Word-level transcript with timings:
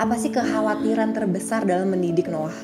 Apa 0.00 0.16
sih 0.16 0.32
kekhawatiran 0.32 1.12
terbesar 1.12 1.68
dalam 1.68 1.92
mendidik 1.92 2.32
Noah? 2.32 2.56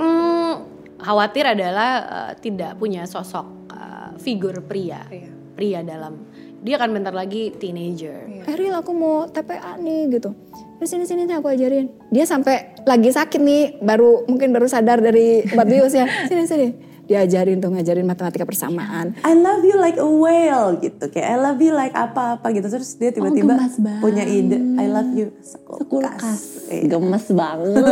Hmm, 0.00 0.64
khawatir 0.96 1.44
adalah 1.44 1.90
uh, 2.08 2.32
tidak 2.40 2.80
punya 2.80 3.04
sosok 3.04 3.44
uh, 3.68 4.16
figur 4.16 4.64
pria, 4.64 5.04
Iya. 5.12 5.28
pria 5.52 5.80
dalam. 5.84 6.24
Dia 6.64 6.80
akan 6.80 6.96
bentar 6.96 7.12
lagi 7.12 7.52
teenager. 7.52 8.48
Eril 8.48 8.72
aku 8.72 8.96
mau 8.96 9.28
TPA 9.28 9.76
nih 9.76 10.08
gitu. 10.08 10.32
Terus 10.80 10.88
sini 10.88 11.04
sini 11.04 11.28
nih 11.28 11.36
aku 11.36 11.52
ajarin. 11.52 11.92
Dia 12.08 12.24
sampai 12.24 12.72
lagi 12.88 13.12
sakit 13.12 13.40
nih, 13.44 13.76
baru 13.84 14.24
mungkin 14.24 14.48
baru 14.48 14.64
sadar 14.64 15.04
dari 15.04 15.44
obat 15.52 15.68
bius 15.68 15.92
ya. 15.92 16.08
Sini 16.32 16.48
sini. 16.48 16.68
Diajarin 17.10 17.58
tuh 17.58 17.74
ngajarin 17.74 18.06
matematika 18.06 18.46
persamaan. 18.46 19.18
I 19.26 19.34
love 19.34 19.66
you 19.66 19.74
like 19.82 19.98
a 19.98 20.06
whale 20.06 20.78
gitu 20.78 21.10
kayak 21.10 21.34
I 21.34 21.36
love 21.42 21.58
you 21.58 21.74
like 21.74 21.90
apa-apa 21.90 22.54
gitu 22.54 22.70
terus 22.70 22.94
dia 22.94 23.10
tiba-tiba 23.10 23.58
gemas 23.58 23.82
banget. 23.82 23.98
punya 23.98 24.22
ide 24.30 24.58
I 24.78 24.86
love 24.86 25.10
you 25.18 25.34
sekulkas. 25.42 25.90
Kulkas. 25.90 26.42
Iya. 26.70 26.86
Gemes 26.86 27.26
banget. 27.34 27.82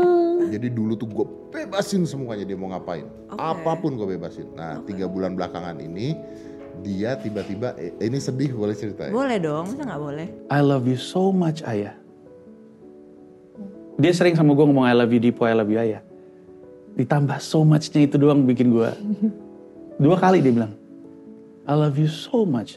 Jadi 0.56 0.68
dulu 0.72 0.96
tuh 0.96 1.04
gue 1.04 1.26
bebasin 1.52 2.08
semuanya 2.08 2.48
dia 2.48 2.56
mau 2.56 2.72
ngapain. 2.72 3.04
Apa 3.36 3.76
pun 3.76 3.92
gue 3.92 4.16
bebasin. 4.16 4.48
Nah 4.56 4.80
tiga 4.88 5.04
bulan 5.04 5.36
belakangan 5.36 5.76
ini 5.76 6.16
dia 6.80 7.20
tiba-tiba 7.20 7.76
eh, 7.76 7.92
ini 8.00 8.16
sedih 8.16 8.56
boleh 8.56 8.72
cerita 8.72 9.04
ya? 9.04 9.12
Boleh 9.12 9.36
dong, 9.36 9.68
masa 9.68 9.84
nggak 9.84 10.00
boleh? 10.00 10.26
I 10.48 10.64
love 10.64 10.88
you 10.88 10.96
so 10.96 11.28
much 11.28 11.60
ayah. 11.68 11.92
Dia 14.00 14.16
sering 14.16 14.32
sama 14.32 14.56
gue 14.56 14.64
ngomong 14.64 14.88
I 14.88 14.96
love 14.96 15.12
you 15.12 15.20
Dipo, 15.20 15.44
I 15.44 15.52
love 15.52 15.68
you 15.68 15.76
ayah. 15.76 16.00
Ditambah 16.98 17.40
so 17.40 17.64
much-nya 17.64 18.04
itu 18.04 18.16
doang 18.20 18.44
bikin 18.44 18.72
gue. 18.72 18.90
Dua 20.02 20.16
kali 20.20 20.44
dia 20.44 20.52
bilang, 20.52 20.74
I 21.64 21.72
love 21.72 21.96
you 21.96 22.10
so 22.10 22.44
much. 22.44 22.76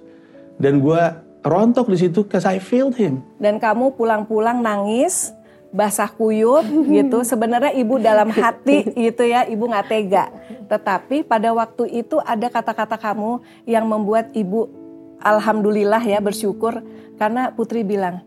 Dan 0.55 0.79
gue 0.79 1.01
rontok 1.45 1.93
di 1.93 1.97
situ 2.01 2.25
cause 2.25 2.49
I 2.49 2.57
failed 2.57 2.97
him. 2.97 3.21
dan 3.37 3.61
kamu 3.61 3.93
pulang-pulang 3.93 4.65
nangis 4.65 5.29
basah 5.69 6.09
kuyup 6.09 6.65
gitu 6.97 7.21
sebenarnya 7.21 7.69
ibu 7.77 8.01
dalam 8.01 8.33
hati 8.33 8.89
gitu 9.05 9.21
ya 9.21 9.45
ibu 9.45 9.69
nggak 9.69 9.85
tega 9.85 10.33
tetapi 10.65 11.21
pada 11.21 11.53
waktu 11.53 12.01
itu 12.01 12.17
ada 12.25 12.49
kata-kata 12.49 12.97
kamu 12.97 13.45
yang 13.69 13.85
membuat 13.85 14.33
ibu 14.33 14.73
alhamdulillah 15.21 16.01
ya 16.01 16.17
bersyukur 16.17 16.81
karena 17.21 17.53
putri 17.53 17.85
bilang 17.85 18.25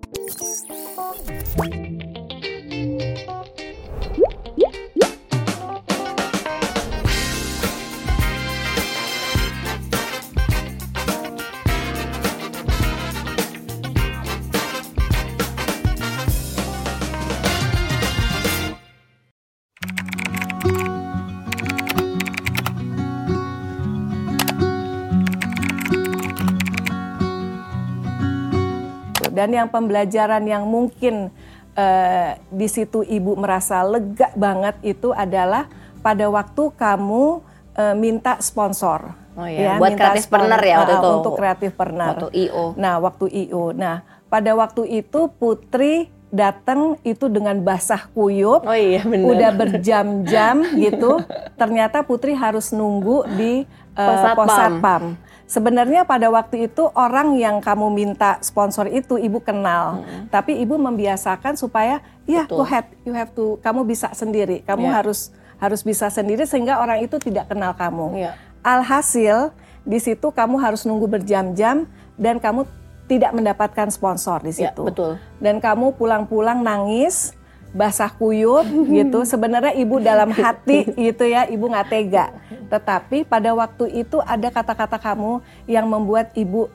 dan 29.38 29.54
yang 29.54 29.70
pembelajaran 29.70 30.42
yang 30.42 30.66
mungkin 30.66 31.30
eh, 31.78 32.34
di 32.50 32.66
situ 32.66 33.06
ibu 33.06 33.38
merasa 33.38 33.86
lega 33.86 34.34
banget 34.34 34.74
itu 34.82 35.14
adalah 35.14 35.70
pada 36.02 36.26
waktu 36.26 36.74
kamu 36.74 37.38
eh, 37.78 37.94
minta 37.94 38.42
sponsor. 38.42 39.14
Oh 39.38 39.46
iya, 39.46 39.78
buat 39.78 39.94
minta 39.94 40.10
kreatif 40.10 40.26
partner 40.26 40.58
ya 40.66 40.76
waktu 40.82 40.90
ah, 40.90 40.98
itu. 40.98 41.10
Untuk 41.22 41.34
kreatif 41.38 41.70
partner. 41.78 42.08
Waktu 42.10 42.28
IO. 42.34 42.64
Nah, 42.74 42.94
waktu 42.98 43.26
IO. 43.46 43.64
Nah, 43.70 44.02
pada 44.26 44.50
waktu 44.58 44.82
itu 44.98 45.30
Putri 45.38 46.10
datang 46.34 46.98
itu 47.06 47.30
dengan 47.30 47.54
basah 47.62 48.10
kuyup. 48.10 48.66
Oh 48.66 48.74
iya, 48.74 49.06
benar. 49.06 49.30
Udah 49.30 49.50
berjam-jam 49.62 50.66
gitu. 50.74 51.22
Ternyata 51.54 52.02
Putri 52.02 52.34
harus 52.34 52.74
nunggu 52.74 53.30
di 53.38 53.62
Pos 53.94 54.22
pos 54.34 54.50
Satpam. 54.50 55.18
Sebenarnya 55.48 56.04
pada 56.04 56.28
waktu 56.28 56.68
itu 56.68 56.92
orang 56.92 57.32
yang 57.34 57.64
kamu 57.64 57.88
minta 57.88 58.36
sponsor 58.38 58.84
itu 58.84 59.16
ibu 59.16 59.40
kenal, 59.40 60.04
tapi 60.28 60.52
ibu 60.54 60.76
membiasakan 60.76 61.56
supaya 61.56 62.04
ya 62.28 62.44
Betul. 62.44 62.60
go 62.60 62.64
ahead, 62.68 62.84
you 63.02 63.16
have 63.16 63.32
to, 63.32 63.56
kamu 63.58 63.88
bisa 63.88 64.12
sendiri, 64.12 64.60
kamu 64.62 64.92
Ya. 64.92 65.00
harus 65.00 65.32
harus 65.56 65.80
bisa 65.80 66.06
sendiri 66.06 66.44
sehingga 66.44 66.76
orang 66.78 67.00
itu 67.00 67.16
tidak 67.16 67.48
kenal 67.48 67.72
kamu. 67.72 68.28
Ya. 68.28 68.36
Alhasil 68.60 69.50
di 69.82 69.96
situ 69.96 70.28
kamu 70.28 70.60
harus 70.60 70.84
nunggu 70.84 71.08
berjam-jam 71.08 71.88
dan 72.14 72.36
kamu 72.36 72.68
tidak 73.08 73.32
mendapatkan 73.32 73.88
sponsor 73.88 74.44
di 74.44 74.52
Ya, 74.52 74.68
situ. 74.68 74.84
betul. 74.84 75.16
Dan 75.40 75.58
kamu 75.58 75.96
pulang-pulang 75.96 76.60
nangis, 76.60 77.32
basah 77.72 78.10
kuyup 78.12 78.64
gitu. 78.96 79.24
Sebenarnya 79.24 79.74
ibu 79.76 80.00
dalam 80.00 80.32
hati 80.32 80.88
gitu 81.08 81.24
ya, 81.28 81.48
ibu 81.48 81.68
nggak 81.68 81.88
tega. 81.88 82.32
Tetapi 82.68 83.24
pada 83.24 83.52
waktu 83.56 84.04
itu 84.04 84.20
ada 84.24 84.48
kata-kata 84.52 85.00
kamu 85.00 85.40
yang 85.68 85.88
membuat 85.88 86.32
ibu 86.36 86.68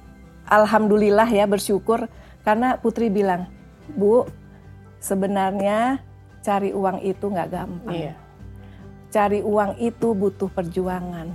alhamdulillah 0.49 1.29
ya 1.29 1.45
bersyukur 1.47 2.09
karena 2.43 2.75
Putri 2.75 3.07
bilang, 3.07 3.47
"Bu, 3.95 4.27
sebenarnya 4.99 6.03
cari 6.43 6.75
uang 6.75 6.99
itu 6.99 7.25
nggak 7.31 7.49
gampang. 7.49 7.95
Iya. 7.95 8.13
Cari 9.13 9.39
uang 9.45 9.77
itu 9.77 10.07
butuh 10.17 10.49
perjuangan 10.49 11.29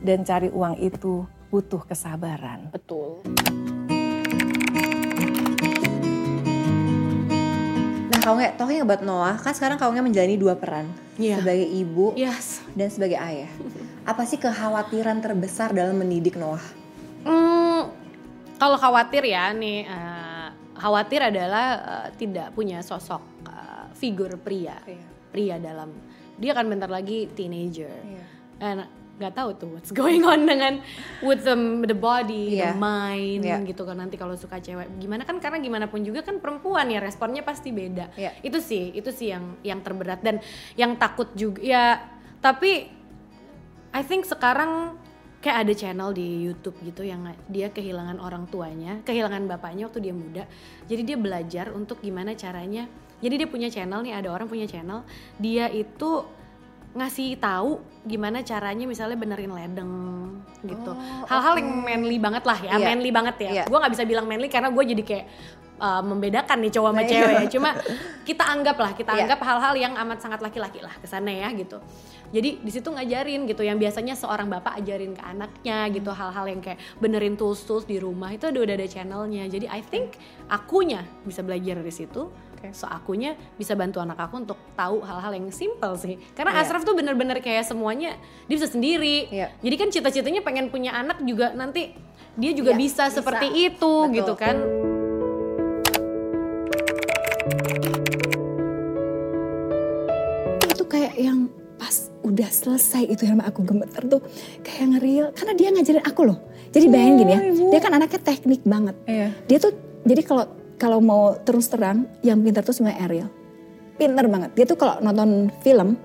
dan 0.00 0.18
cari 0.24 0.48
uang 0.48 0.80
itu 0.80 1.28
butuh 1.52 1.84
kesabaran." 1.84 2.72
Betul. 2.72 3.20
Kalau 8.24 8.40
nggak 8.40 8.56
talking 8.56 8.80
about 8.80 9.04
Noah, 9.04 9.36
kan 9.36 9.52
sekarang 9.52 9.76
kalau 9.76 9.92
nggak 9.92 10.06
menjalani 10.08 10.40
dua 10.40 10.56
peran 10.56 10.88
Iya. 11.20 11.44
sebagai 11.44 11.68
ibu 11.68 12.16
Yes. 12.16 12.64
dan 12.72 12.88
sebagai 12.88 13.20
ayah. 13.20 13.52
Apa 14.02 14.24
sih 14.24 14.40
kekhawatiran 14.40 15.20
terbesar 15.20 15.76
dalam 15.76 16.00
mendidik 16.00 16.40
Noah? 16.40 16.64
Hmm, 17.20 17.92
kalau 18.56 18.80
khawatir 18.80 19.28
ya 19.28 19.52
nih, 19.52 19.84
eh, 19.84 20.48
khawatir 20.74 21.20
adalah 21.20 21.66
eh, 21.76 22.08
tidak 22.16 22.56
punya 22.56 22.80
sosok 22.80 23.20
eh, 23.44 23.84
figur 23.92 24.40
pria, 24.40 24.80
pria 25.28 25.60
dalam. 25.60 25.92
Dia 26.34 26.56
akan 26.56 26.66
bentar 26.66 26.88
lagi 26.88 27.28
teenager, 27.28 27.92
dan 28.56 28.88
nggak 29.14 29.34
tahu 29.34 29.50
tuh 29.54 29.68
what's 29.78 29.94
going 29.94 30.26
on 30.26 30.42
dengan 30.42 30.82
with 31.22 31.46
the, 31.46 31.54
the 31.86 31.94
body, 31.94 32.58
Iya. 32.58 32.74
the 32.74 32.78
mind 32.78 33.42
Iya. 33.46 33.62
gitu 33.62 33.86
kan 33.86 33.94
nanti 33.94 34.18
kalau 34.18 34.34
suka 34.34 34.58
cewek 34.58 34.90
gimana 34.98 35.22
kan 35.22 35.38
karena 35.38 35.62
gimana 35.62 35.86
pun 35.86 36.02
juga 36.02 36.26
kan 36.26 36.42
perempuan 36.42 36.90
ya 36.90 36.98
responnya 36.98 37.46
pasti 37.46 37.70
beda. 37.70 38.10
Iya. 38.18 38.34
Itu 38.42 38.58
sih, 38.58 38.90
itu 38.90 39.14
sih 39.14 39.30
yang 39.30 39.54
yang 39.62 39.80
terberat 39.80 40.18
dan 40.20 40.42
yang 40.74 40.98
takut 40.98 41.30
juga 41.38 41.62
ya. 41.62 41.84
Tapi 42.42 42.90
I 43.94 44.02
think 44.02 44.26
sekarang 44.26 44.98
kayak 45.38 45.68
ada 45.68 45.72
channel 45.76 46.10
di 46.10 46.48
YouTube 46.48 46.74
gitu 46.82 47.04
yang 47.04 47.22
dia 47.46 47.68
kehilangan 47.70 48.16
orang 48.18 48.48
tuanya, 48.48 48.98
kehilangan 49.04 49.44
bapaknya 49.46 49.86
waktu 49.86 50.10
dia 50.10 50.14
muda. 50.16 50.44
Jadi 50.88 51.02
dia 51.04 51.14
belajar 51.20 51.70
untuk 51.70 52.00
gimana 52.00 52.34
caranya. 52.34 52.88
Jadi 53.22 53.44
dia 53.44 53.48
punya 53.48 53.68
channel 53.70 54.02
nih, 54.02 54.18
ada 54.18 54.28
orang 54.34 54.50
punya 54.50 54.66
channel, 54.66 55.04
dia 55.38 55.70
itu 55.70 56.26
ngasih 56.94 57.36
tahu 57.42 57.82
gimana 58.06 58.46
caranya 58.46 58.86
misalnya 58.86 59.18
benerin 59.18 59.50
ledeng 59.50 59.92
gitu. 60.62 60.92
Hal-hal 61.26 61.58
yang 61.60 61.70
manly 61.82 62.16
banget 62.22 62.44
lah 62.46 62.58
ya, 62.62 62.78
Iya. 62.78 62.86
manly 62.86 63.10
banget 63.10 63.36
ya. 63.42 63.50
Iya. 63.50 63.64
Gue 63.66 63.78
nggak 63.82 63.92
bisa 63.92 64.04
bilang 64.06 64.24
manly 64.30 64.48
karena 64.48 64.70
gue 64.70 64.84
jadi 64.94 65.02
kayak 65.02 65.26
uh, 65.82 66.02
membedakan 66.06 66.56
nih 66.62 66.72
cowok 66.72 66.90
sama 66.94 67.02
cewek 67.04 67.34
ya. 67.34 67.48
Cuma 67.50 67.70
kita 68.22 68.44
anggap 68.46 68.76
lah, 68.78 68.92
kita 68.94 69.10
Iya. 69.12 69.20
anggap 69.26 69.40
hal-hal 69.42 69.74
yang 69.76 69.92
amat 70.06 70.18
sangat 70.22 70.40
laki-laki 70.40 70.80
lah 70.80 70.94
ke 70.96 71.06
sana 71.10 71.34
ya 71.34 71.50
gitu. 71.52 71.82
Jadi 72.34 72.62
di 72.62 72.70
situ 72.72 72.88
ngajarin 72.90 73.46
gitu 73.46 73.62
yang 73.62 73.78
biasanya 73.78 74.14
seorang 74.18 74.50
bapak 74.50 74.82
ajarin 74.82 75.14
ke 75.14 75.22
anaknya 75.22 75.86
gitu 75.90 76.10
hal-hal 76.10 76.46
yang 76.50 76.58
kayak 76.62 76.78
benerin 76.98 77.34
tools-tools 77.38 77.86
di 77.86 77.98
rumah 78.02 78.30
itu 78.34 78.50
udah 78.50 78.62
udah 78.64 78.74
ada 78.78 78.88
channelnya. 78.88 79.44
Jadi 79.50 79.66
I 79.70 79.82
think 79.82 80.18
akunya 80.50 81.02
bisa 81.26 81.42
belajar 81.42 81.78
dari 81.78 81.94
situ. 81.94 82.30
So 82.72 82.86
akunya 82.86 83.34
bisa 83.58 83.74
bantu 83.74 83.98
anak 83.98 84.16
aku 84.16 84.40
untuk 84.40 84.58
tahu 84.72 85.02
hal-hal 85.02 85.34
yang 85.34 85.50
simple 85.50 85.98
sih. 85.98 86.16
Karena 86.32 86.54
Iya. 86.54 86.62
Asraf 86.64 86.86
tuh 86.86 86.94
bener-bener 86.94 87.42
kayak 87.42 87.66
semuanya 87.66 88.16
dia 88.46 88.54
bisa 88.56 88.70
sendiri. 88.70 89.28
Iya. 89.28 89.52
Jadi 89.60 89.74
kan 89.76 89.88
cita-citanya 89.90 90.40
pengen 90.40 90.70
punya 90.70 90.94
anak 90.94 91.20
juga 91.20 91.52
nanti 91.52 91.92
dia 92.34 92.54
juga 92.54 92.72
Iya, 92.72 92.80
bisa, 92.80 93.04
bisa. 93.10 93.20
seperti 93.20 93.46
itu 93.68 93.92
Betul. 94.06 94.14
gitu 94.16 94.34
kan. 94.38 94.56
itu 100.64 100.84
kayak 100.84 101.14
yang 101.16 101.46
pas 101.76 102.08
udah 102.24 102.48
selesai 102.48 103.04
itu 103.10 103.22
yang 103.26 103.42
aku 103.42 103.60
gemeter 103.62 104.02
tuh 104.08 104.20
kayak 104.64 104.96
ngeril 104.96 105.24
karena 105.34 105.52
dia 105.54 105.68
ngajarin 105.74 106.04
aku 106.06 106.20
loh 106.24 106.38
jadi 106.72 106.86
bayangin 106.88 107.16
gini 107.20 107.32
ya 107.32 107.40
dia 107.70 107.80
kan 107.82 107.92
anaknya 107.94 108.20
teknik 108.22 108.62
banget 108.64 108.96
Iya. 109.04 109.28
dia 109.46 109.58
tuh 109.60 109.72
jadi 110.04 110.22
kalau 110.24 110.44
kalau 110.84 111.00
mau 111.00 111.32
terus 111.38 111.64
terang 111.66 112.04
yang 112.20 112.36
pintar 112.38 112.60
tuh 112.60 112.76
sebenarnya 112.76 113.00
Ariel. 113.00 113.28
Pintar 113.96 114.28
banget. 114.28 114.52
Dia 114.52 114.64
tuh 114.64 114.76
kalau 114.76 115.00
nonton 115.00 115.30
film 115.64 115.96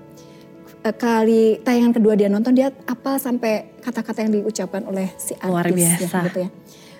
eh, 0.80 0.94
kali 0.94 1.60
tayangan 1.60 1.92
kedua 1.92 2.14
dia 2.14 2.26
nonton 2.26 2.56
dia 2.56 2.72
apa 2.86 3.20
sampai 3.20 3.76
kata-kata 3.78 4.24
yang 4.24 4.32
diucapkan 4.34 4.88
oleh 4.88 5.12
si 5.14 5.36
artis 5.36 5.44
Luar 5.44 5.66
ya, 5.68 5.74
biasa. 6.00 6.18
gitu 6.26 6.38
ya. 6.40 6.50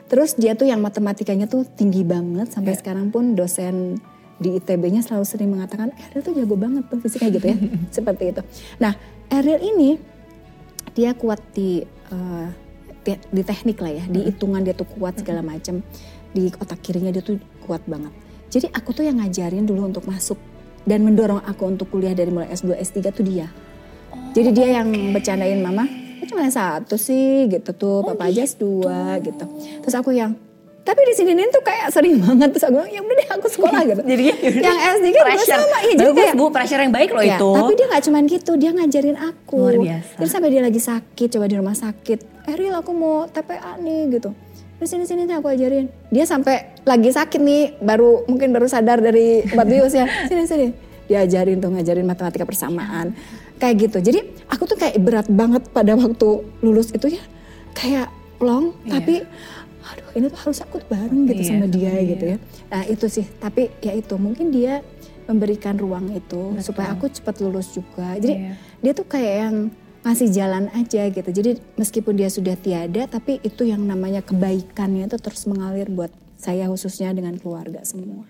Terus 0.07 0.31
dia 0.35 0.53
tuh 0.53 0.67
yang 0.67 0.79
matematikanya 0.79 1.47
tuh 1.47 1.65
tinggi 1.65 2.03
banget 2.03 2.51
sampai 2.51 2.75
Iya. 2.75 2.81
sekarang 2.83 3.09
pun 3.09 3.33
dosen 3.33 3.97
di 4.37 4.57
ITB-nya 4.57 5.01
selalu 5.01 5.25
sering 5.25 5.49
mengatakan 5.49 5.89
Ariel 5.95 6.21
tuh 6.21 6.35
jago 6.35 6.55
banget 6.55 6.85
tuh 6.85 6.99
fisiknya 6.99 7.31
gitu 7.33 7.47
ya. 7.47 7.57
Seperti 7.97 8.25
itu. 8.29 8.43
Nah 8.77 8.93
Ariel 9.31 9.63
ini 9.65 9.97
dia 10.91 11.15
kuat 11.15 11.39
di 11.55 11.81
eh, 11.87 12.47
te- 13.01 13.25
di 13.27 13.41
teknik 13.41 13.79
lah 13.79 13.93
ya 13.95 14.05
di 14.05 14.27
hitungan 14.27 14.61
dia 14.61 14.75
tuh 14.75 14.85
kuat 14.91 15.17
segala 15.17 15.41
macam 15.41 15.81
di 16.31 16.51
otak 16.59 16.81
kirinya 16.83 17.11
dia 17.11 17.23
tuh 17.23 17.39
kuat 17.67 17.83
banget 17.87 18.13
jadi 18.51 18.67
aku 18.75 18.91
tuh 18.95 19.07
yang 19.07 19.19
ngajarin 19.23 19.67
dulu 19.67 19.87
untuk 19.91 20.05
masuk 20.07 20.39
dan 20.87 21.05
mendorong 21.05 21.43
aku 21.45 21.69
untuk 21.69 21.91
kuliah 21.93 22.17
dari 22.17 22.33
mulai 22.33 22.51
S2 22.51 22.79
S3 22.79 22.99
tuh 23.13 23.25
dia 23.27 23.47
jadi 24.35 24.51
dia 24.55 24.69
yang 24.83 24.89
bercandain 25.15 25.61
mama 25.61 25.87
"Kok 26.21 26.27
cuma 26.37 26.47
satu 26.51 26.95
sih 26.95 27.51
gitu 27.51 27.71
tuh 27.75 28.03
papa 28.07 28.31
aja 28.31 28.43
S2 28.47 28.67
gitu 29.25 29.45
terus 29.83 29.95
aku 29.95 30.15
yang 30.15 30.35
tapi 30.81 31.05
di 31.05 31.13
sini 31.13 31.45
tuh 31.53 31.61
kayak 31.61 31.93
sering 31.93 32.17
banget 32.19 32.57
terus 32.57 32.65
aku 32.65 32.81
bilang, 32.81 32.89
ya 32.89 33.01
udah 33.05 33.17
deh 33.21 33.29
aku 33.37 33.47
sekolah 33.53 33.81
gitu 33.85 34.03
Jadinya 34.11 34.35
yaudah, 34.41 34.65
yang 34.65 34.79
S3 34.81 35.07
juga 35.07 35.23
pressure. 35.23 35.61
sama 35.61 35.79
iya 35.85 35.95
jadi 35.95 36.11
kayak 36.17 36.35
Bu, 36.35 36.45
pressure 36.49 36.81
yang 36.81 36.95
baik 36.95 37.11
loh 37.13 37.25
Ya, 37.25 37.37
itu. 37.37 37.51
Tapi 37.53 37.73
dia 37.77 37.87
nggak 37.87 38.03
cuman 38.09 38.23
gitu, 38.27 38.53
dia 38.57 38.71
ngajarin 38.73 39.17
aku. 39.21 39.59
Luar 39.61 39.77
biasa. 39.77 40.17
Jadi 40.19 40.31
sampai 40.33 40.51
dia 40.51 40.63
lagi 40.65 40.81
sakit, 40.81 41.29
coba 41.37 41.47
di 41.47 41.57
rumah 41.61 41.77
sakit. 41.77 42.19
Eril 42.49 42.73
aku 42.73 42.91
mau 42.97 43.29
TPA 43.29 43.77
nih 43.77 44.01
gitu. 44.19 44.31
Terus 44.81 44.97
sini 44.97 45.05
sini 45.05 45.29
nih 45.29 45.37
aku 45.37 45.53
ajarin. 45.53 45.93
Dia 46.09 46.25
sampai 46.25 46.73
lagi 46.89 47.13
sakit 47.13 47.37
nih, 47.37 47.77
baru 47.85 48.25
mungkin 48.25 48.49
baru 48.49 48.65
sadar 48.65 49.05
dari 49.05 49.45
obat 49.45 49.69
bius 49.69 49.93
ya. 49.93 50.09
Sini 50.33 50.49
sini. 50.49 50.69
Dia 51.05 51.29
ajarin 51.29 51.61
tuh 51.61 51.69
ngajarin 51.69 52.09
matematika 52.09 52.49
persamaan. 52.49 53.13
Kayak 53.61 53.75
gitu. 53.77 53.99
Jadi 54.01 54.21
aku 54.49 54.65
tuh 54.65 54.81
kayak 54.81 54.97
berat 55.05 55.29
banget 55.29 55.69
pada 55.69 55.93
waktu 55.93 56.29
lulus 56.65 56.97
itu 56.97 57.13
ya. 57.13 57.21
Kayak 57.77 58.09
long, 58.41 58.73
tapi 58.89 59.21
aduh 59.81 60.09
ini 60.17 60.33
tuh 60.33 60.41
harus 60.49 60.59
aku 60.65 60.81
bareng 60.89 61.29
gitu 61.29 61.43
Iya, 61.45 61.49
sama 61.53 61.67
dia 61.69 61.93
iya. 61.93 62.09
gitu 62.17 62.25
ya. 62.25 62.37
Nah 62.73 62.83
itu 62.89 63.07
sih, 63.13 63.27
tapi 63.37 63.69
ya 63.85 63.93
itu 63.93 64.17
mungkin 64.17 64.49
dia 64.49 64.81
memberikan 65.29 65.77
ruang 65.77 66.09
itu 66.17 66.57
supaya 66.65 66.97
aku 66.97 67.13
cepat 67.13 67.37
lulus 67.45 67.77
juga. 67.77 68.17
Jadi 68.17 68.33
Iya. 68.33 68.53
dia 68.81 68.93
tuh 68.97 69.05
kayak 69.05 69.35
yang 69.45 69.57
ngasih 70.01 70.29
jalan 70.33 70.73
aja 70.73 71.13
gitu. 71.13 71.29
Jadi 71.29 71.61
meskipun 71.77 72.17
dia 72.17 72.33
sudah 72.33 72.57
tiada, 72.57 73.05
tapi 73.05 73.37
itu 73.45 73.69
yang 73.69 73.85
namanya 73.85 74.25
kebaikannya 74.25 75.05
itu 75.09 75.19
terus 75.21 75.45
mengalir 75.45 75.93
buat 75.93 76.09
saya 76.41 76.73
khususnya 76.73 77.13
dengan 77.13 77.37
keluarga 77.37 77.85
semua. 77.85 78.25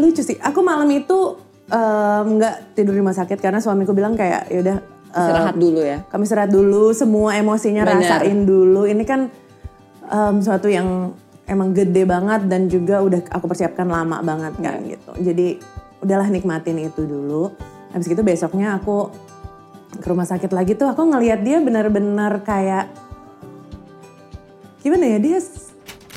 lucu 0.00 0.24
sih. 0.24 0.40
Aku 0.40 0.64
malam 0.64 0.88
itu 0.90 1.36
nggak 1.70 2.74
tidur 2.74 2.96
di 2.96 3.00
rumah 3.04 3.14
sakit 3.14 3.38
karena 3.38 3.62
suamiku 3.62 3.94
bilang 3.94 4.18
kayak 4.18 4.50
yaudah 4.50 4.82
em, 5.14 5.22
Istirahat 5.22 5.54
dulu 5.54 5.80
ya. 5.86 6.02
kami 6.10 6.22
istirahat 6.26 6.50
dulu, 6.50 6.90
semua 6.90 7.38
emosinya 7.38 7.86
Bener. 7.86 8.02
rasain 8.02 8.42
dulu. 8.42 8.90
Ini 8.90 9.04
kan 9.06 9.30
em, 10.10 10.34
suatu 10.42 10.66
yang 10.66 11.14
emang 11.46 11.70
gede 11.70 12.02
banget 12.08 12.50
dan 12.50 12.66
juga 12.66 12.98
udah 13.04 13.22
aku 13.30 13.46
persiapkan 13.46 13.86
lama 13.86 14.18
banget 14.18 14.54
kan 14.58 14.82
gitu. 14.82 15.12
Jadi 15.22 15.62
udahlah 16.00 16.28
nikmatin 16.28 16.80
itu 16.80 17.04
dulu. 17.04 17.52
Habis 17.92 18.08
itu 18.10 18.22
besoknya 18.22 18.76
aku 18.76 19.10
ke 20.00 20.06
rumah 20.06 20.24
sakit 20.24 20.50
lagi 20.54 20.78
tuh 20.78 20.86
aku 20.86 21.02
ngelihat 21.10 21.42
dia 21.42 21.58
benar-benar 21.58 22.46
kayak 22.46 22.88
gimana 24.80 25.04
ya 25.16 25.18
dia 25.20 25.38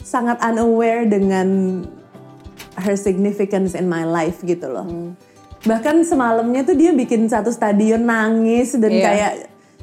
sangat 0.06 0.40
unaware 0.46 1.10
dengan 1.10 1.82
her 2.80 2.96
significance 2.96 3.74
in 3.74 3.90
my 3.90 4.06
life 4.06 4.40
gitu 4.46 4.70
loh. 4.70 4.86
Bahkan 5.64 6.04
semalamnya 6.06 6.68
tuh 6.68 6.76
dia 6.76 6.92
bikin 6.92 7.28
satu 7.28 7.50
stadion 7.50 8.04
nangis 8.04 8.76
dan 8.76 8.92
Iya. 8.92 9.04
kayak 9.04 9.34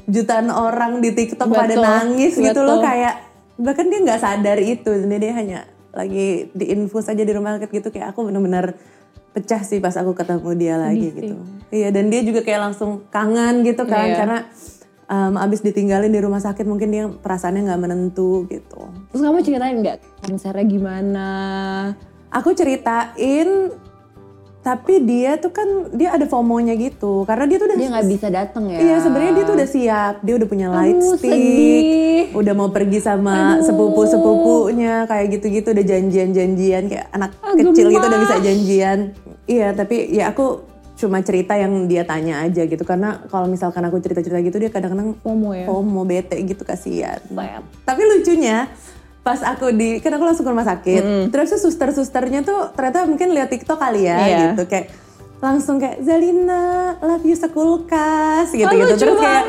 jutaan 0.09 0.49
orang 0.49 1.01
di 1.01 1.13
TikTok 1.13 1.49
pada 1.49 1.73
Betul, 1.73 1.85
nangis 1.85 2.33
gitu 2.37 2.57
betul. 2.57 2.65
loh 2.65 2.79
kayak 2.81 3.15
bahkan 3.61 3.85
dia 3.89 3.99
nggak 4.01 4.21
sadar 4.21 4.57
itu 4.57 4.91
dia, 5.05 5.17
dia 5.21 5.33
hanya 5.37 5.59
lagi 5.93 6.49
diinfus 6.57 7.05
aja 7.11 7.21
di 7.21 7.33
rumah 7.35 7.59
sakit 7.59 7.69
gitu 7.69 7.87
kayak 7.93 8.15
aku 8.15 8.25
bener-bener 8.31 8.73
pecah 9.31 9.63
sih 9.63 9.79
pas 9.79 9.95
aku 9.95 10.11
ketemu 10.11 10.49
dia 10.55 10.75
lagi 10.75 11.07
gitu. 11.11 11.39
Iya 11.71 11.89
dan 11.89 12.11
dia 12.11 12.21
juga 12.21 12.43
kayak 12.43 12.71
langsung 12.71 13.07
kangen 13.07 13.63
gitu 13.63 13.87
kan 13.87 14.07
Iya. 14.11 14.17
karena 14.19 14.39
um, 15.07 15.33
abis 15.39 15.63
ditinggalin 15.63 16.11
di 16.11 16.19
rumah 16.19 16.39
sakit 16.39 16.63
mungkin 16.63 16.89
dia 16.91 17.07
perasaannya 17.07 17.67
nggak 17.67 17.81
menentu 17.81 18.47
gitu. 18.47 18.91
Terus 19.11 19.21
kamu 19.23 19.39
ceritain 19.39 19.77
nggak 19.79 19.97
konsernya 20.23 20.65
gimana? 20.67 21.29
Aku 22.31 22.55
ceritain 22.55 23.71
tapi 24.61 25.01
dia 25.01 25.41
tuh 25.41 25.49
kan 25.49 25.65
dia 25.89 26.13
ada 26.13 26.29
FOMO-nya 26.29 26.77
gitu 26.77 27.25
karena 27.25 27.49
dia 27.49 27.57
tuh 27.57 27.65
udah 27.65 27.77
Dia 27.81 27.89
nggak 27.89 28.09
bisa 28.13 28.27
datang 28.29 28.63
ya? 28.69 28.77
Iya 28.77 28.95
sebenarnya 29.01 29.33
dia 29.33 29.45
tuh 29.49 29.55
udah 29.57 29.69
siap, 29.69 30.15
dia 30.21 30.33
udah 30.37 30.47
punya 30.47 30.67
light 30.69 31.01
Aduh, 31.01 31.17
stick, 31.17 31.33
sedih. 31.33 32.23
udah 32.37 32.53
mau 32.53 32.69
pergi 32.69 32.99
sama 33.01 33.57
sepupu 33.65 34.05
sepupunya 34.05 35.09
kayak 35.09 35.25
gitu-gitu 35.33 35.73
udah 35.73 35.85
janjian-janjian 35.85 36.83
kayak 36.93 37.07
anak 37.09 37.33
kecil 37.57 37.89
gitu 37.89 38.05
udah 38.05 38.21
bisa 38.21 38.37
janjian. 38.37 38.99
Iya 39.49 39.73
tapi 39.73 40.13
ya 40.13 40.29
aku 40.29 40.69
cuma 41.01 41.17
cerita 41.25 41.57
yang 41.57 41.89
dia 41.89 42.05
tanya 42.05 42.45
aja 42.45 42.61
gitu 42.61 42.85
karena 42.85 43.25
kalau 43.33 43.49
misalkan 43.49 43.81
aku 43.81 43.97
cerita-cerita 43.97 44.37
gitu 44.45 44.61
dia 44.61 44.69
kadang-kadang 44.69 45.17
FOMO 45.25 45.57
ya? 45.57 45.65
FOMO 45.65 46.05
bete 46.05 46.37
gitu 46.45 46.61
kasihan. 46.61 47.17
Sad. 47.17 47.65
Tapi 47.81 48.01
lucunya 48.05 48.69
pas 49.21 49.37
aku 49.39 49.69
di 49.69 50.01
kan 50.01 50.13
aku 50.13 50.23
langsung 50.25 50.43
ke 50.43 50.51
rumah 50.51 50.65
sakit. 50.65 51.29
Terus 51.29 51.53
tuh 51.53 51.61
suster-susternya 51.69 52.41
tuh 52.41 52.73
ternyata 52.73 53.05
mungkin 53.05 53.31
lihat 53.31 53.49
TikTok 53.49 53.77
kali 53.77 54.09
ya 54.09 54.17
Iya. 54.17 54.39
gitu 54.51 54.65
kayak 54.65 54.89
langsung 55.37 55.77
kayak 55.77 56.01
Zalina 56.01 56.61
love 56.97 57.25
you 57.25 57.33
sekulkas 57.33 58.49
gitu 58.49 58.65
Oh, 58.65 58.73
gitu 58.73 58.93
terus 58.95 59.17
kayak 59.17 59.45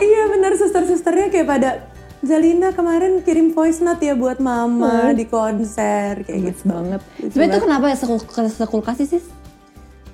iya 0.00 0.22
bener 0.26 0.52
suster-susternya 0.56 1.28
kayak 1.28 1.46
pada 1.46 1.70
Zalina 2.18 2.72
kemarin 2.72 3.22
kirim 3.22 3.52
voice 3.52 3.78
note 3.78 4.02
ya 4.02 4.12
buat 4.12 4.40
mama 4.40 5.12
di 5.12 5.22
konser 5.24 6.26
kayak 6.26 6.40
gitu 6.50 6.62
banget. 6.66 7.00
Sebenernya 7.30 7.54
tuh 7.54 7.62
kenapa 7.62 7.84
sekul 7.94 8.18
sekulkas 8.50 8.96
sih 8.98 9.08
sis? 9.08 9.24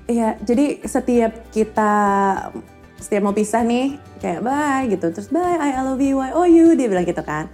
Iya, 0.05 0.37
jadi 0.38 0.85
setiap 0.85 1.49
kita 1.49 1.93
setiap 3.00 3.23
mau 3.25 3.32
pisah 3.32 3.64
nih 3.64 3.96
kayak 4.20 4.44
bye 4.44 4.85
gitu, 4.85 5.08
terus 5.11 5.32
bye 5.32 5.56
I 5.56 5.81
love 5.81 5.96
you, 5.96 6.20
I 6.20 6.37
owe 6.37 6.44
you 6.44 6.76
dia 6.76 6.93
bilang 6.93 7.08
gitu 7.08 7.25
kan. 7.25 7.49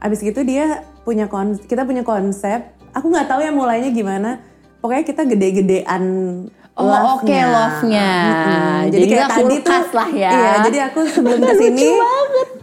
Abis 0.00 0.24
gitu 0.24 0.40
dia 0.42 0.82
punya 1.04 1.28
kon, 1.28 1.54
kita 1.60 1.84
punya 1.84 2.02
konsep. 2.02 2.72
Aku 2.90 3.06
nggak 3.06 3.28
tahu 3.28 3.40
ya 3.44 3.52
mulainya 3.52 3.92
gimana. 3.92 4.40
Pokoknya 4.80 5.04
kita 5.04 5.22
gede-gedean 5.28 6.04
Oh, 6.80 6.88
oke, 6.88 7.28
love-nya. 7.28 7.44
love-nya. 7.52 8.10
Mm-mm. 8.24 8.88
Jadi, 8.88 9.04
Jadi 9.04 9.06
kayak 9.12 9.28
tadi 9.28 9.56
tuh, 9.60 9.82
lah 9.92 10.08
ya. 10.16 10.30
Iya, 10.32 10.52
jadi 10.64 10.78
aku 10.88 11.00
sebelum 11.12 11.38
ke 11.50 11.54
sini, 11.60 11.88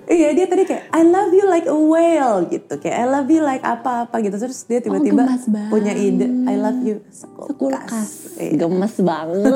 iya 0.09 0.29
dia 0.33 0.45
tadi 0.49 0.63
kayak 0.65 0.89
I 0.89 1.01
love 1.05 1.29
you 1.29 1.45
like 1.45 1.69
a 1.69 1.77
whale 1.77 2.49
gitu, 2.49 2.73
kayak 2.81 2.97
I 2.97 3.05
love 3.05 3.29
you 3.29 3.45
like 3.45 3.61
apa-apa 3.61 4.17
gitu. 4.25 4.41
Terus 4.41 4.65
dia 4.65 4.81
tiba-tiba 4.81 5.21
gemas 5.21 5.45
banget. 5.45 5.69
punya 5.69 5.93
ide 5.93 6.27
I 6.49 6.55
love 6.57 6.81
you 6.81 7.05
sekulkas. 7.13 7.53
Sekulkas. 7.53 8.09
Iya. 8.41 8.51
Gemes 8.57 8.95
banget. 9.13 9.53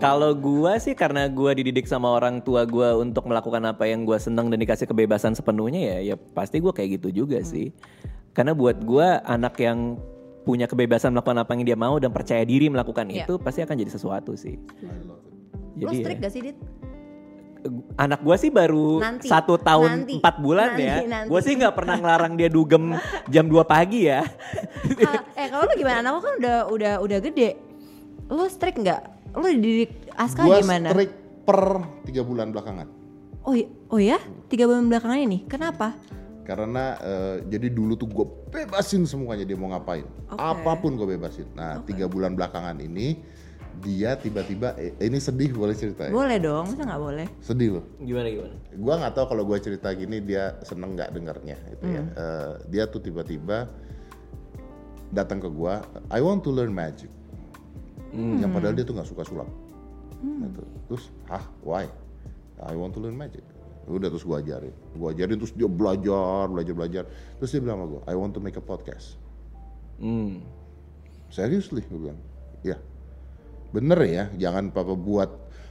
Kalau 0.00 0.32
gua 0.32 0.80
sih 0.80 0.96
karena 0.96 1.28
gua 1.28 1.52
dididik 1.52 1.84
sama 1.84 2.08
orang 2.08 2.40
tua 2.40 2.64
gua 2.64 2.96
untuk 2.96 3.28
melakukan 3.28 3.60
apa 3.68 3.84
yang 3.84 4.08
gua 4.08 4.16
seneng 4.16 4.48
dan 4.48 4.56
dikasih 4.56 4.88
kebebasan 4.88 5.36
sepenuhnya 5.36 6.00
ya, 6.00 6.14
ya 6.14 6.16
pasti 6.16 6.56
gua 6.58 6.72
kayak 6.72 7.00
gitu 7.00 7.24
juga 7.24 7.44
sih. 7.44 7.70
Karena 8.32 8.56
buat 8.56 8.80
gua 8.80 9.20
anak 9.28 9.60
yang 9.60 10.00
punya 10.48 10.64
kebebasan 10.64 11.12
melakukan 11.12 11.44
apa 11.44 11.52
yang 11.52 11.62
dia 11.68 11.76
mau 11.76 12.00
dan 12.00 12.10
percaya 12.16 12.40
diri 12.48 12.72
melakukan 12.72 13.12
Iya. 13.12 13.28
itu 13.28 13.36
pasti 13.36 13.60
akan 13.60 13.76
jadi 13.76 13.92
sesuatu 13.92 14.32
sih. 14.34 14.56
Lo 15.76 15.92
Jadi 15.92 15.96
strict 16.00 16.20
ya, 16.20 16.24
gak 16.26 16.32
sih 16.32 16.42
Dit? 16.48 16.58
anak 18.00 18.24
gua 18.24 18.40
sih 18.40 18.48
baru 18.48 19.04
Nanti, 19.04 19.28
satu 19.28 19.60
tahun 19.60 20.08
nanti, 20.08 20.16
empat 20.16 20.34
bulan 20.40 20.80
nanti, 20.80 20.88
ya. 20.88 20.96
Gua 21.30 21.40
sih 21.44 21.52
nggak 21.60 21.76
pernah 21.76 22.00
ngelarang 22.00 22.32
dia 22.40 22.48
dugem 22.48 22.96
jam 23.32 23.44
2 23.52 23.60
pagi 23.68 24.08
ya. 24.08 24.24
Ah, 25.04 25.20
eh 25.36 25.46
kalau 25.52 25.68
lo 25.68 25.74
gimana? 25.76 26.00
Anak 26.00 26.12
lo 26.16 26.20
kan 26.24 26.34
udah 26.40 26.56
udah 26.72 26.92
udah 27.04 27.18
gede. 27.20 27.60
Lo 28.32 28.48
strict 28.48 28.80
nggak? 28.80 29.19
Lo 29.32 29.46
dididik 29.46 30.10
Aska 30.14 30.42
Gua 30.42 30.58
gimana? 30.58 30.90
strict 30.90 31.14
per 31.46 31.60
tiga 32.04 32.22
bulan 32.22 32.50
belakangan. 32.50 32.88
Oh, 33.42 33.54
i- 33.54 33.70
oh 33.88 33.96
ya? 33.96 34.18
Tiga 34.46 34.66
bulan 34.66 34.90
belakangan 34.90 35.18
ini? 35.18 35.46
Kenapa? 35.46 35.94
Karena 36.42 36.98
eh, 36.98 37.36
jadi 37.46 37.70
dulu 37.70 37.94
tuh 37.94 38.10
gue 38.10 38.26
bebasin 38.50 39.06
semuanya 39.06 39.46
dia 39.46 39.54
mau 39.54 39.70
ngapain, 39.70 40.02
apa 40.28 40.72
pun 40.76 40.98
gue 40.98 41.06
bebasin. 41.06 41.46
Nah 41.54 41.78
tiga 41.84 42.10
bulan 42.10 42.34
belakangan 42.34 42.74
ini 42.82 43.22
dia 43.78 44.18
tiba-tiba 44.18 44.74
eh, 44.74 44.98
ini 44.98 45.22
sedih 45.22 45.54
boleh 45.54 45.78
cerita 45.78 46.10
ya? 46.10 46.12
Boleh 46.12 46.42
dong, 46.42 46.74
masa 46.74 46.82
nggak 46.82 47.00
boleh? 47.00 47.26
Sedih 47.38 47.78
loh. 47.78 47.84
Gimana 48.02 48.26
gimana? 48.26 48.54
Gua 48.74 48.94
nggak 48.98 49.14
tahu 49.14 49.26
kalau 49.30 49.42
gue 49.46 49.58
cerita 49.62 49.88
gini 49.94 50.18
dia 50.18 50.58
seneng 50.66 50.98
nggak 50.98 51.14
dengarnya 51.14 51.56
gitu 51.70 51.84
ya. 51.86 52.02
Eh, 52.02 52.52
dia 52.66 52.84
tuh 52.90 52.98
tiba-tiba 52.98 53.70
datang 55.10 55.38
ke 55.38 55.46
gua, 55.46 55.86
I 56.10 56.18
want 56.18 56.42
to 56.42 56.50
learn 56.50 56.74
magic. 56.74 57.10
Yang 58.12 58.50
padahal 58.50 58.74
dia 58.74 58.84
tuh 58.84 58.94
nggak 58.98 59.08
suka 59.08 59.22
sulap. 59.22 59.48
Gitu. 60.20 60.62
Terus, 60.86 61.04
hah, 61.26 61.44
why? 61.62 61.86
I 62.60 62.74
want 62.76 62.92
to 62.92 63.00
learn 63.00 63.16
magic. 63.16 63.40
Udah 63.88 64.12
terus 64.12 64.22
gua 64.22 64.38
ajarin, 64.38 64.70
gua 64.94 65.10
ajarin 65.10 65.40
terus 65.40 65.50
dia 65.50 65.66
belajar, 65.66 66.46
belajar, 66.46 66.74
belajar. 66.76 67.04
Terus 67.40 67.50
dia 67.50 67.60
bilang 67.64 67.80
sama 67.80 67.86
gua, 67.88 68.00
I 68.06 68.14
want 68.14 68.36
to 68.36 68.40
make 68.42 68.54
a 68.54 68.62
podcast. 68.62 69.16
Hmm. 69.96 70.44
Seriously, 71.30 71.86
gue 71.86 72.10
bilang, 72.10 72.18
ya 72.60 72.76
bener 73.70 73.98
ya, 74.02 74.24
jangan 74.34 74.74
papa 74.74 74.98
buat 74.98 75.30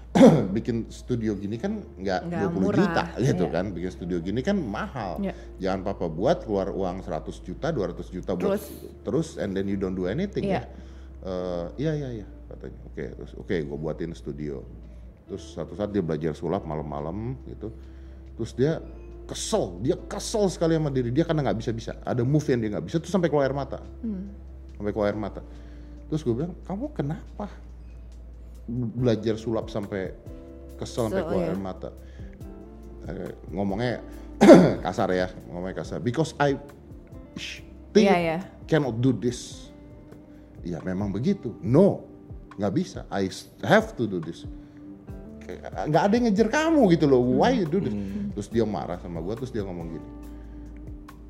bikin 0.56 0.90
studio 0.90 1.38
gini 1.38 1.62
kan 1.62 1.86
nggak 2.00 2.22
Nggak 2.26 2.50
20 2.50 2.58
murah, 2.58 2.78
juta 2.82 3.04
gitu 3.22 3.46
iya. 3.46 3.54
kan 3.54 3.66
bikin 3.70 3.92
studio 3.94 4.18
gini 4.18 4.42
kan 4.42 4.58
mahal 4.58 5.22
Iya. 5.22 5.34
jangan 5.62 5.86
papa 5.86 6.10
buat 6.10 6.50
keluar 6.50 6.74
uang 6.74 7.06
100 7.06 7.46
juta 7.46 7.70
200 7.70 8.10
juta 8.10 8.32
buat 8.34 8.58
Terus? 8.58 8.66
terus 9.06 9.28
and 9.38 9.54
then 9.54 9.70
you 9.70 9.78
don't 9.78 9.94
do 9.94 10.10
anything 10.10 10.50
Iya. 10.50 10.66
ya 10.66 10.89
Eh, 11.20 11.66
iya 11.78 11.92
iya 11.96 12.10
iya 12.24 12.28
katanya. 12.48 12.80
Oke 12.88 13.04
terus 13.12 13.32
oke 13.36 13.56
gue 13.56 13.78
buatin 13.78 14.12
studio. 14.16 14.64
Terus 15.28 15.54
satu 15.54 15.76
saat 15.76 15.92
dia 15.92 16.02
belajar 16.02 16.32
sulap 16.34 16.64
malam-malam 16.64 17.36
gitu. 17.46 17.70
Terus 18.40 18.52
dia 18.56 18.80
kesel 19.30 19.78
dia 19.84 19.94
kesel 20.10 20.50
sekali 20.50 20.74
sama 20.74 20.90
diri 20.90 21.14
dia 21.14 21.22
karena 21.22 21.46
nggak 21.46 21.60
bisa 21.62 21.70
bisa 21.70 21.92
ada 22.02 22.26
move 22.26 22.42
yang 22.50 22.60
dia 22.64 22.70
nggak 22.74 22.86
bisa 22.88 22.98
tuh 22.98 23.12
sampai 23.12 23.28
keluar 23.30 23.46
air 23.46 23.54
mata. 23.54 23.80
Sampai 24.74 24.92
keluar 24.96 25.12
air 25.12 25.20
mata. 25.20 25.42
Terus 26.10 26.24
gue 26.24 26.34
bilang 26.34 26.56
kamu 26.66 26.86
kenapa 26.96 27.46
Be- 28.66 28.90
belajar 28.96 29.36
sulap 29.38 29.70
sampai 29.70 30.14
kesel 30.80 31.12
sampai 31.12 31.22
So, 31.22 31.28
keluar 31.30 31.44
iya. 31.46 31.52
air 31.54 31.62
mata? 31.62 31.90
Eh, 33.06 33.32
ngomongnya 33.52 34.02
kasar 34.86 35.12
ya 35.12 35.28
ngomongnya 35.52 35.84
kasar. 35.84 36.00
Because 36.00 36.34
I 36.40 36.58
think 37.94 38.08
Iya, 38.10 38.18
iya. 38.18 38.38
cannot 38.66 38.98
do 38.98 39.14
this 39.14 39.69
ya 40.64 40.80
memang 40.84 41.12
begitu 41.14 41.56
no 41.64 42.04
nggak 42.60 42.74
bisa 42.76 43.00
I 43.12 43.32
have 43.64 43.96
to 43.96 44.08
do 44.08 44.20
this 44.20 44.44
nggak 45.90 46.04
ada 46.06 46.14
yang 46.14 46.30
ngejar 46.30 46.48
kamu 46.52 46.94
gitu 46.94 47.10
loh 47.10 47.22
why 47.24 47.56
you 47.56 47.66
do 47.66 47.82
this 47.82 47.96
terus 48.38 48.48
dia 48.54 48.66
marah 48.68 49.00
sama 49.02 49.24
gue 49.24 49.34
terus 49.40 49.50
dia 49.50 49.66
ngomong 49.66 49.98
gini 49.98 50.08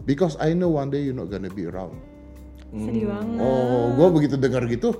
because 0.04 0.36
I 0.42 0.52
know 0.58 0.74
one 0.74 0.92
day 0.92 1.06
you're 1.06 1.16
not 1.16 1.32
gonna 1.32 1.52
be 1.52 1.70
around 1.70 1.96
Sedih 2.70 3.10
banget. 3.10 3.42
Oh, 3.42 3.90
gue 3.98 4.08
begitu 4.14 4.38
dengar 4.38 4.62
gitu, 4.70 4.94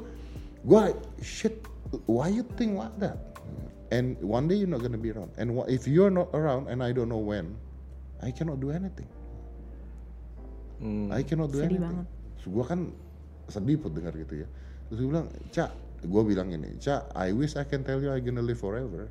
gue 0.66 0.82
shit, 1.22 1.62
why 2.10 2.26
you 2.26 2.42
think 2.58 2.74
like 2.74 2.98
that? 2.98 3.38
And 3.94 4.18
one 4.26 4.50
day 4.50 4.58
you're 4.58 4.70
not 4.70 4.82
gonna 4.82 4.98
be 4.98 5.14
around. 5.14 5.30
And 5.38 5.54
if 5.70 5.86
you're 5.86 6.10
not 6.10 6.34
around 6.34 6.66
and 6.66 6.82
I 6.82 6.90
don't 6.90 7.14
know 7.14 7.22
when, 7.22 7.54
I 8.26 8.34
cannot 8.34 8.58
do 8.58 8.74
anything. 8.74 9.06
I 11.14 11.22
cannot 11.22 11.54
do 11.54 11.62
Sedih 11.62 11.78
anything. 11.78 11.86
banget. 11.86 12.06
So, 12.42 12.50
gue 12.50 12.66
kan 12.66 12.90
sedih 13.50 13.78
pun 13.82 13.92
dengar 13.94 14.14
gitu 14.16 14.46
ya. 14.46 14.48
Terus 14.90 14.98
gue 15.06 15.10
bilang, 15.10 15.28
Cak, 15.54 15.72
gue 16.02 16.22
bilang 16.26 16.50
ini, 16.50 16.78
Cak, 16.82 17.14
I 17.14 17.34
wish 17.36 17.54
I 17.58 17.66
can 17.66 17.86
tell 17.86 18.02
you 18.02 18.10
I 18.10 18.22
gonna 18.22 18.42
live 18.46 18.58
forever. 18.62 19.10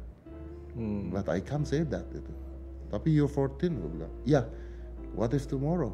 But 1.11 1.27
I 1.27 1.43
can't 1.43 1.67
say 1.67 1.83
that 1.83 2.07
gitu. 2.15 2.31
Tapi 2.89 3.11
you're 3.11 3.31
14, 3.31 3.79
gue 3.79 3.91
bilang. 3.91 4.13
Ya, 4.23 4.47
what 5.19 5.35
if 5.35 5.51
tomorrow? 5.51 5.93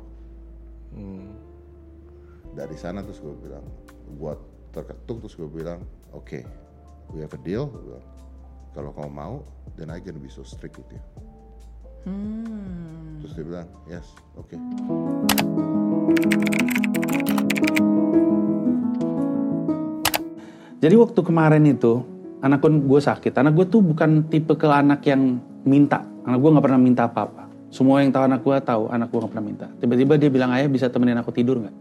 dari 2.55 2.77
sana 2.79 3.03
terus 3.03 3.19
gue 3.19 3.35
bilang 3.43 3.67
buat 4.17 4.39
terketuk 4.71 5.27
terus 5.27 5.35
gue 5.35 5.51
bilang 5.51 5.83
oke 6.15 6.39
we 7.11 7.19
have 7.21 7.35
a 7.35 7.41
deal 7.43 7.67
Gua 7.67 7.83
bilang, 7.83 8.07
kalau 8.75 8.91
kamu 8.95 9.11
mau 9.11 9.35
then 9.75 9.91
I 9.91 9.99
gonna 9.99 10.23
be 10.23 10.31
so 10.31 10.47
strict 10.47 10.79
with 10.79 10.91
you 10.95 11.03
terus 13.21 13.35
dia 13.35 13.45
bilang 13.45 13.69
yes 13.91 14.07
oke 14.39 14.55
Jadi 20.85 21.01
waktu 21.01 21.17
kemarin 21.25 21.65
itu, 21.65 22.05
anak 22.45 22.61
gue 22.61 23.01
sakit. 23.01 23.33
Anak 23.41 23.57
gue 23.57 23.65
tuh 23.73 23.81
bukan 23.81 24.29
tipe 24.29 24.53
ke 24.53 24.69
anak 24.69 25.01
yang 25.09 25.41
minta. 25.65 26.05
Anak 26.29 26.45
gue 26.45 26.51
nggak 26.53 26.65
pernah 26.69 26.77
minta 26.77 27.09
apa-apa. 27.09 27.49
Semua 27.73 28.05
yang 28.05 28.13
tahu 28.13 28.29
anak 28.29 28.45
gue 28.45 28.53
tahu, 28.61 28.93
anak 28.93 29.09
gue 29.09 29.19
nggak 29.25 29.33
pernah 29.33 29.47
minta. 29.49 29.67
Tiba-tiba 29.81 30.21
dia 30.21 30.29
bilang 30.29 30.53
ayah 30.53 30.69
bisa 30.69 30.93
temenin 30.93 31.17
aku 31.17 31.33
tidur 31.33 31.57
nggak? 31.57 31.73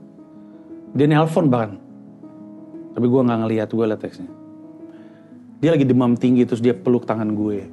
Dia 0.96 1.06
nelpon 1.12 1.52
bahkan. 1.52 1.76
Tapi 2.96 3.04
gue 3.04 3.22
nggak 3.28 3.40
ngeliat, 3.44 3.68
gue 3.76 3.86
liat 3.92 4.00
teksnya. 4.00 4.32
Dia 5.60 5.76
lagi 5.76 5.84
demam 5.84 6.16
tinggi 6.16 6.48
terus 6.48 6.64
dia 6.64 6.72
peluk 6.72 7.04
tangan 7.04 7.28
gue. 7.36 7.68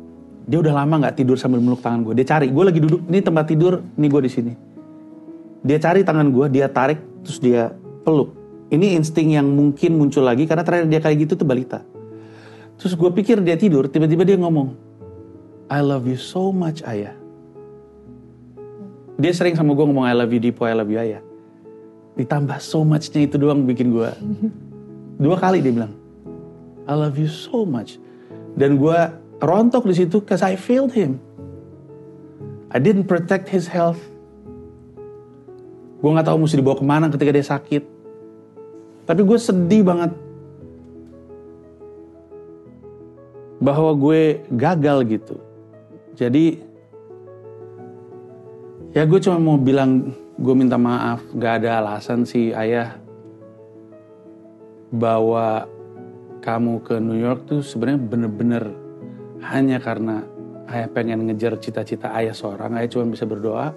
Dia 0.50 0.58
udah 0.58 0.82
lama 0.82 1.06
nggak 1.06 1.14
tidur 1.14 1.38
sambil 1.38 1.62
meluk 1.62 1.78
tangan 1.78 2.02
gue. 2.02 2.18
Dia 2.18 2.26
cari, 2.26 2.50
gue 2.50 2.64
lagi 2.66 2.82
duduk, 2.82 3.06
ini 3.06 3.22
tempat 3.22 3.46
tidur, 3.46 3.78
ini 3.94 4.06
gue 4.10 4.22
di 4.26 4.30
sini. 4.34 4.52
Dia 5.62 5.78
cari 5.78 6.02
tangan 6.02 6.26
gue, 6.34 6.46
dia 6.50 6.66
tarik, 6.66 6.98
terus 7.22 7.38
dia 7.38 7.70
peluk. 8.02 8.39
Ini 8.70 8.94
insting 8.94 9.34
yang 9.34 9.50
mungkin 9.50 9.98
muncul 9.98 10.22
lagi 10.22 10.46
karena 10.46 10.62
terakhir 10.62 10.86
dia 10.86 11.02
kayak 11.02 11.26
gitu 11.26 11.34
tuh 11.34 11.46
balita. 11.46 11.82
Terus 12.78 12.94
gue 12.94 13.10
pikir 13.10 13.42
dia 13.42 13.58
tidur, 13.58 13.90
tiba-tiba 13.90 14.22
dia 14.22 14.38
ngomong, 14.38 14.72
I 15.66 15.82
love 15.82 16.06
you 16.06 16.16
so 16.16 16.54
much 16.54 16.80
ayah. 16.86 17.18
Dia 19.20 19.36
sering 19.36 19.52
sama 19.58 19.76
gue 19.76 19.84
ngomong 19.84 20.08
I 20.08 20.16
love 20.16 20.32
you 20.32 20.40
Dipo, 20.40 20.64
I 20.64 20.72
love 20.72 20.88
you 20.88 20.96
ayah. 20.96 21.20
Ditambah 22.16 22.56
so 22.62 22.86
much-nya 22.86 23.28
itu 23.28 23.36
doang 23.36 23.68
bikin 23.68 23.92
gue. 23.92 24.10
Dua 25.20 25.36
kali 25.36 25.60
dia 25.60 25.76
bilang, 25.76 25.92
I 26.88 26.94
love 26.96 27.20
you 27.20 27.28
so 27.28 27.68
much. 27.68 28.00
Dan 28.56 28.80
gue 28.80 28.98
rontok 29.44 29.84
di 29.84 29.94
situ 29.98 30.24
cause 30.24 30.40
I 30.40 30.56
failed 30.56 30.96
him. 30.96 31.20
I 32.70 32.78
didn't 32.80 33.10
protect 33.10 33.50
his 33.50 33.68
health. 33.68 34.00
Gue 36.00 36.10
nggak 36.16 36.32
tahu 36.32 36.38
mesti 36.40 36.56
dibawa 36.56 36.80
ke 36.80 36.86
mana 36.86 37.12
ketika 37.12 37.30
dia 37.34 37.44
sakit. 37.44 37.99
Tapi 39.10 39.26
gue 39.26 39.38
sedih 39.42 39.82
banget 39.82 40.14
bahwa 43.58 43.90
gue 43.98 44.46
gagal 44.54 45.02
gitu. 45.10 45.36
Jadi 46.14 46.62
ya 48.94 49.02
gue 49.02 49.18
cuma 49.18 49.42
mau 49.42 49.58
bilang 49.58 50.14
gue 50.38 50.54
minta 50.54 50.78
maaf. 50.78 51.26
Gak 51.34 51.66
ada 51.66 51.82
alasan 51.82 52.22
sih 52.22 52.54
ayah 52.54 53.02
bawa 54.94 55.66
kamu 56.38 56.78
ke 56.86 57.02
New 57.02 57.18
York 57.18 57.50
tuh 57.50 57.66
sebenarnya 57.66 57.98
bener-bener 58.06 58.64
hanya 59.42 59.82
karena 59.82 60.22
ayah 60.70 60.86
pengen 60.86 61.26
ngejar 61.26 61.58
cita-cita 61.58 62.14
ayah 62.14 62.30
seorang. 62.30 62.78
Ayah 62.78 62.86
cuma 62.86 63.10
bisa 63.10 63.26
berdoa. 63.26 63.74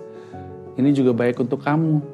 Ini 0.78 0.94
juga 0.94 1.18
baik 1.18 1.42
untuk 1.42 1.66
kamu. 1.66 2.12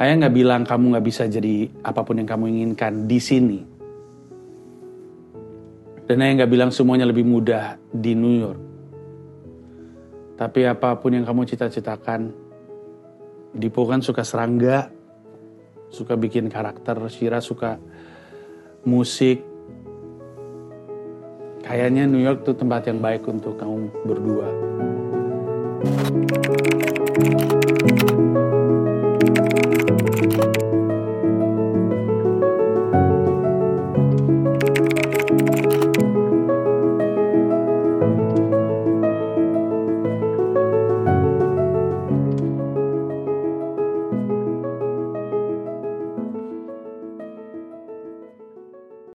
Ayah 0.00 0.16
nggak 0.16 0.32
bilang 0.32 0.64
kamu 0.64 0.96
nggak 0.96 1.04
bisa 1.04 1.28
jadi 1.28 1.68
apa 1.84 2.00
pun 2.00 2.16
yang 2.16 2.24
kamu 2.24 2.48
inginkan 2.56 3.04
di 3.04 3.20
sini. 3.20 3.60
Dan 6.08 6.24
ayah 6.24 6.40
nggak 6.40 6.52
bilang 6.56 6.72
semuanya 6.72 7.04
lebih 7.04 7.28
mudah 7.28 7.76
di 7.92 8.16
New 8.16 8.36
York. 8.40 8.60
Tapi 10.40 10.64
apa 10.64 10.96
pun 10.96 11.12
yang 11.12 11.28
kamu 11.28 11.44
cita-citakan, 11.44 12.32
Dipo 13.52 13.84
kan 13.84 14.00
suka 14.00 14.24
serangga, 14.24 14.88
suka 15.92 16.16
bikin 16.16 16.48
karakter, 16.48 16.96
Shira 17.12 17.44
suka 17.44 17.76
musik. 18.88 19.44
Kayaknya 21.60 22.08
New 22.08 22.24
York 22.24 22.48
tuh 22.48 22.56
tempat 22.56 22.88
yang 22.88 23.04
baik 23.04 23.28
untuk 23.28 23.60
kamu 23.60 23.92
berdua. 24.08 24.48